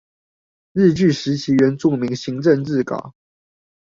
[0.71, 3.13] 日據時期原住民行政志稿